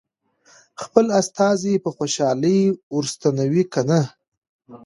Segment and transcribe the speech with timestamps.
[0.83, 2.59] خپل استازی په خوشالۍ
[2.93, 4.01] ور ستنوي که نه.